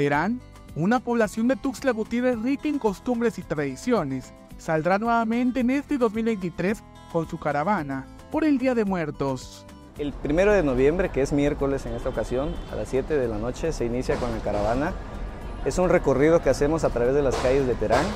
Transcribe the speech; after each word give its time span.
Terán, 0.00 0.40
una 0.76 0.98
población 0.98 1.46
de 1.46 1.56
Tuxtla 1.56 1.92
Gutiérrez 1.92 2.40
rica 2.40 2.68
en 2.68 2.78
costumbres 2.78 3.38
y 3.38 3.42
tradiciones, 3.42 4.32
saldrá 4.56 4.98
nuevamente 4.98 5.60
en 5.60 5.68
este 5.68 5.98
2023 5.98 6.82
con 7.12 7.28
su 7.28 7.38
caravana 7.38 8.06
por 8.32 8.44
el 8.44 8.56
Día 8.56 8.74
de 8.74 8.86
Muertos. 8.86 9.66
El 9.98 10.14
primero 10.14 10.54
de 10.54 10.62
noviembre, 10.62 11.10
que 11.10 11.20
es 11.20 11.34
miércoles 11.34 11.84
en 11.84 11.92
esta 11.92 12.08
ocasión, 12.08 12.54
a 12.72 12.76
las 12.76 12.88
7 12.88 13.14
de 13.14 13.28
la 13.28 13.36
noche 13.36 13.74
se 13.74 13.84
inicia 13.84 14.16
con 14.16 14.30
la 14.32 14.38
caravana. 14.38 14.94
Es 15.66 15.76
un 15.76 15.90
recorrido 15.90 16.40
que 16.40 16.48
hacemos 16.48 16.84
a 16.84 16.88
través 16.88 17.14
de 17.14 17.20
las 17.20 17.36
calles 17.36 17.66
de 17.66 17.74
Terán. 17.74 18.06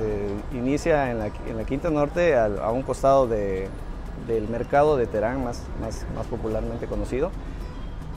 Eh, 0.00 0.56
inicia 0.56 1.10
en 1.10 1.18
la, 1.18 1.64
Quinta 1.66 1.90
Norte, 1.90 2.38
a, 2.38 2.70
un 2.70 2.80
costado 2.80 3.26
del 3.26 4.48
mercado 4.48 4.96
de 4.96 5.06
Terán, 5.06 5.44
más, 5.44 5.66
popularmente 6.30 6.86
conocido, 6.86 7.30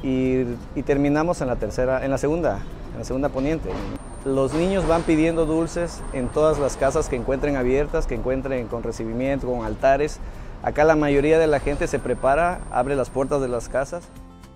y, 0.01 0.43
y, 0.75 0.83
terminamos 0.85 1.41
en 1.41 1.47
la, 1.47 1.57
tercera, 1.57 2.05
en 2.05 2.09
la 2.09 2.17
segunda, 2.17 2.61
en 2.91 2.99
la 2.99 3.05
segunda 3.05 3.29
poniente. 3.29 3.69
Los 4.25 4.53
niños 4.53 4.87
van 4.87 5.01
pidiendo 5.01 5.45
dulces 5.45 6.01
en 6.13 6.27
todas 6.27 6.59
las 6.59 6.77
casas 6.77 7.09
que 7.09 7.15
encuentren 7.15 7.55
abiertas, 7.55 8.05
que 8.05 8.15
encuentren 8.15 8.67
con 8.67 8.83
recibimiento, 8.83 9.47
con 9.47 9.65
altares. 9.65 10.19
Acá 10.61 10.83
la 10.83 10.95
mayoría 10.95 11.39
de 11.39 11.47
la 11.47 11.59
gente 11.59 11.87
se 11.87 11.97
prepara, 11.97 12.61
abre 12.71 12.95
las 12.95 13.09
puertas 13.09 13.41
de 13.41 13.47
las 13.47 13.67
casas. 13.67 14.03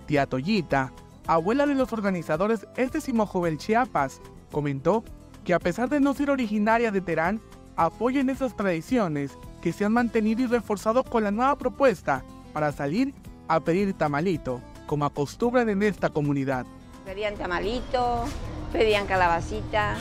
Tía 0.06 0.26
Toyita, 0.26 0.92
abuela 1.26 1.66
de 1.66 1.74
los 1.74 1.92
organizadores 1.92 2.66
este 2.76 3.00
Jovel 3.00 3.58
Chiapas, 3.58 4.20
comentó 4.52 5.02
que 5.44 5.52
a 5.52 5.58
pesar 5.58 5.88
de 5.88 6.00
no 6.00 6.14
ser 6.14 6.30
originaria 6.30 6.92
de 6.92 7.00
Terán, 7.00 7.40
apoyan 7.74 8.30
esas 8.30 8.56
tradiciones 8.56 9.36
que 9.60 9.72
se 9.72 9.84
han 9.84 9.92
mantenido 9.92 10.42
y 10.42 10.46
reforzado 10.46 11.02
con 11.02 11.24
la 11.24 11.30
nueva 11.30 11.56
propuesta 11.56 12.24
para 12.52 12.72
salir 12.72 13.14
a 13.48 13.60
pedir 13.60 13.92
tamalito, 13.94 14.60
como 14.86 15.04
acostumbran 15.04 15.68
en 15.68 15.82
esta 15.82 16.08
comunidad. 16.10 16.66
Pedían 17.06 17.36
tamalito, 17.36 18.24
pedían 18.72 19.06
calabacita. 19.06 19.94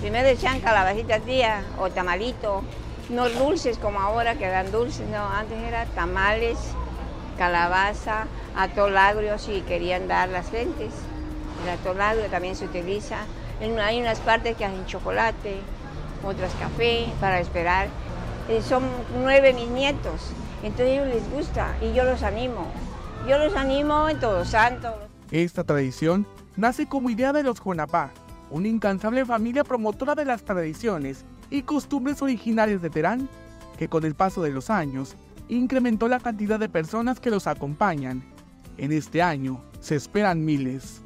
Primero 0.00 0.26
decían 0.26 0.60
calabacita 0.60 1.20
tía 1.20 1.62
o 1.78 1.90
tamalito. 1.90 2.62
No 3.10 3.28
dulces 3.28 3.76
como 3.76 4.00
ahora 4.00 4.36
que 4.36 4.48
dan 4.48 4.72
dulces, 4.72 5.06
no, 5.08 5.28
antes 5.28 5.58
era 5.62 5.84
tamales, 5.84 6.56
calabaza, 7.36 8.24
atolagrio 8.56 9.38
si 9.38 9.60
querían 9.60 10.08
dar 10.08 10.30
las 10.30 10.50
gentes. 10.50 10.94
El 11.62 11.78
atolagrio 11.78 12.24
también 12.30 12.56
se 12.56 12.64
utiliza. 12.64 13.18
Hay 13.60 14.00
unas 14.00 14.20
partes 14.20 14.56
que 14.56 14.64
hacen 14.64 14.86
chocolate, 14.86 15.58
otras 16.24 16.54
café 16.54 17.06
para 17.20 17.38
esperar. 17.38 17.88
Eh, 18.48 18.62
son 18.62 18.82
nueve 19.18 19.52
mis 19.52 19.68
nietos, 19.68 20.30
entonces 20.62 21.06
les 21.06 21.30
gusta 21.30 21.76
y 21.82 21.92
yo 21.92 22.04
los 22.04 22.22
animo. 22.22 22.66
Yo 23.28 23.36
los 23.36 23.54
animo 23.56 24.08
en 24.08 24.18
Todos 24.20 24.48
Santos. 24.48 24.94
Esta 25.30 25.62
tradición 25.62 26.26
nace 26.56 26.86
como 26.86 27.10
idea 27.10 27.32
de 27.32 27.42
los 27.42 27.60
Juanapá, 27.60 28.10
una 28.50 28.68
incansable 28.68 29.24
familia 29.24 29.64
promotora 29.64 30.14
de 30.14 30.24
las 30.24 30.42
tradiciones 30.44 31.24
y 31.50 31.62
costumbres 31.62 32.22
originarias 32.22 32.82
de 32.82 32.90
Terán, 32.90 33.28
que 33.78 33.88
con 33.88 34.04
el 34.04 34.14
paso 34.14 34.42
de 34.42 34.50
los 34.50 34.70
años 34.70 35.16
incrementó 35.48 36.08
la 36.08 36.20
cantidad 36.20 36.58
de 36.58 36.68
personas 36.68 37.20
que 37.20 37.30
los 37.30 37.46
acompañan. 37.46 38.22
En 38.78 38.92
este 38.92 39.22
año 39.22 39.60
se 39.80 39.96
esperan 39.96 40.44
miles. 40.44 41.02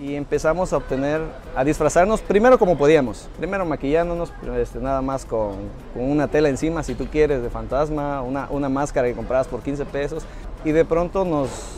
Y 0.00 0.14
empezamos 0.14 0.72
a 0.72 0.76
obtener, 0.76 1.20
a 1.56 1.64
disfrazarnos 1.64 2.20
primero 2.20 2.58
como 2.58 2.78
podíamos, 2.78 3.28
primero 3.36 3.66
maquillándonos, 3.66 4.32
este, 4.56 4.78
nada 4.78 5.02
más 5.02 5.24
con, 5.24 5.56
una 5.96 6.28
tela 6.28 6.48
encima 6.48 6.84
si 6.84 6.94
tú 6.94 7.06
quieres 7.06 7.42
de 7.42 7.50
fantasma, 7.50 8.22
una, 8.22 8.48
una 8.50 8.68
máscara 8.68 9.08
que 9.08 9.14
comprabas 9.14 9.48
por 9.48 9.60
15 9.60 9.84
pesos 9.86 10.24
y 10.64 10.70
de 10.70 10.84
pronto 10.84 11.24
nos, 11.24 11.77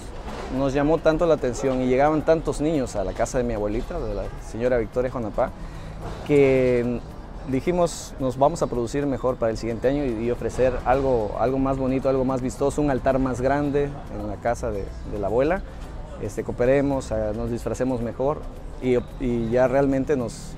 nos 0.56 0.74
llamó 0.74 0.98
tanto 0.98 1.26
la 1.26 1.34
atención 1.34 1.82
y 1.82 1.86
llegaban 1.86 2.24
tantos 2.24 2.60
niños 2.60 2.96
a 2.96 3.04
la 3.04 3.12
casa 3.12 3.38
de 3.38 3.44
mi 3.44 3.54
abuelita, 3.54 3.98
de 3.98 4.14
la 4.14 4.24
señora 4.50 4.78
Victoria 4.78 5.10
Jonapá, 5.10 5.50
que 6.26 7.00
dijimos 7.48 8.14
nos 8.20 8.36
vamos 8.36 8.62
a 8.62 8.66
producir 8.66 9.06
mejor 9.06 9.36
para 9.36 9.50
el 9.50 9.58
siguiente 9.58 9.88
año 9.88 10.04
y, 10.04 10.30
ofrecer 10.30 10.72
algo, 10.84 11.36
algo 11.38 11.58
más 11.58 11.78
bonito, 11.78 12.08
algo 12.08 12.24
más 12.24 12.40
vistoso, 12.40 12.82
un 12.82 12.90
altar 12.90 13.18
más 13.18 13.40
grande 13.40 13.88
en 14.18 14.28
la 14.28 14.36
casa 14.36 14.70
de, 14.70 14.84
la 15.18 15.26
abuela. 15.26 15.62
Este, 16.22 16.44
cooperemos, 16.44 17.10
eh, 17.12 17.32
nos 17.34 17.50
disfracemos 17.50 18.02
mejor 18.02 18.42
y, 18.82 18.98
ya 19.50 19.68
realmente 19.68 20.16
nos 20.16 20.52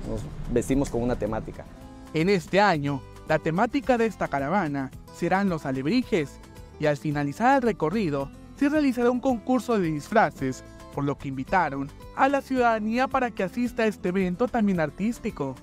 vestimos 0.51 0.89
con 0.89 1.01
una 1.01 1.15
temática. 1.15 1.65
En 2.13 2.29
este 2.29 2.59
año, 2.59 3.01
la 3.27 3.39
temática 3.39 3.97
de 3.97 4.05
esta 4.05 4.27
caravana 4.27 4.91
serán 5.15 5.49
los 5.49 5.65
alebrijes 5.65 6.39
y 6.79 6.85
al 6.85 6.97
finalizar 6.97 7.57
el 7.57 7.61
recorrido 7.61 8.29
se 8.63 8.69
realizará 8.69 9.11
un 9.11 9.19
concurso 9.19 9.77
de 9.77 9.91
disfraces, 9.91 10.63
por 10.95 11.03
lo 11.03 11.17
que 11.17 11.27
invitaron 11.27 11.89
a 12.15 12.29
la 12.29 12.41
ciudadanía 12.41 13.09
para 13.09 13.29
que 13.29 13.43
asista 13.43 13.83
a 13.83 13.87
este 13.87 14.09
evento 14.09 14.47
también 14.47 14.79
artístico. 14.79 15.55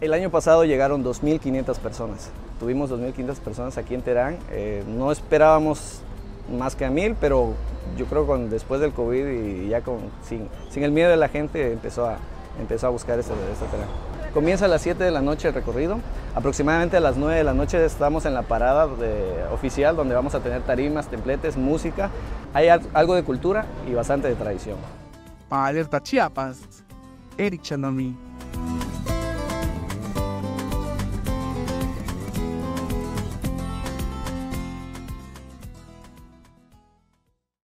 El 0.00 0.12
año 0.12 0.28
pasado 0.30 0.64
llegaron 0.64 1.04
2.500 1.04 1.78
personas. 1.78 2.30
Tuvimos 2.58 2.90
2.500 2.90 3.36
personas 3.36 3.78
aquí 3.78 3.94
en 3.94 4.02
Terán. 4.02 4.38
Eh, 4.50 4.82
no 4.88 5.12
esperábamos 5.12 6.00
más 6.58 6.74
que 6.74 6.84
a 6.84 6.90
mil, 6.90 7.14
pero 7.20 7.54
yo 7.96 8.06
creo 8.06 8.26
que 8.26 8.36
después 8.48 8.80
del 8.80 8.92
COVID 8.92 9.24
y 9.28 9.68
ya 9.68 9.80
sin, 10.24 10.48
el 10.82 10.90
miedo 10.90 11.10
de 11.10 11.16
la 11.16 11.28
gente 11.28 11.72
empezó 11.72 12.06
a, 12.06 12.18
empezó 12.58 12.88
a 12.88 12.90
buscar 12.90 13.20
este, 13.20 13.34
este 13.52 13.66
Terán. 13.66 14.11
Comienza 14.32 14.64
a 14.64 14.68
las 14.68 14.80
7 14.80 15.04
de 15.04 15.10
la 15.10 15.20
noche 15.20 15.48
el 15.48 15.54
recorrido. 15.54 15.98
Aproximadamente 16.34 16.96
a 16.96 17.00
las 17.00 17.18
9 17.18 17.36
de 17.36 17.44
la 17.44 17.52
noche 17.52 17.84
estamos 17.84 18.24
en 18.24 18.32
la 18.32 18.40
parada 18.42 18.88
oficial 19.52 19.94
donde 19.94 20.14
vamos 20.14 20.34
a 20.34 20.40
tener 20.40 20.62
tarimas, 20.62 21.08
templetes, 21.08 21.58
música. 21.58 22.08
Hay 22.54 22.68
algo 22.68 23.14
de 23.14 23.24
cultura 23.24 23.66
y 23.86 23.92
bastante 23.92 24.28
de 24.28 24.34
tradición. 24.34 24.78
Alerta 25.50 26.02
Chiapas, 26.02 26.60
Eric 27.36 27.60
Chanomi. 27.60 28.16